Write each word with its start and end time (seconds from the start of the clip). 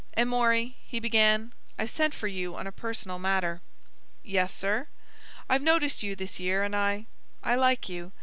"Amory," 0.17 0.77
he 0.83 0.99
began. 0.99 1.53
"I've 1.77 1.91
sent 1.91 2.15
for 2.15 2.25
you 2.27 2.55
on 2.55 2.65
a 2.65 2.71
personal 2.71 3.19
matter." 3.19 3.61
"Yes, 4.23 4.51
sir." 4.51 4.87
"I've 5.47 5.61
noticed 5.61 6.01
you 6.01 6.15
this 6.15 6.39
year 6.39 6.63
and 6.63 6.75
I—I 6.75 7.53
like 7.53 7.87
you. 7.87 8.11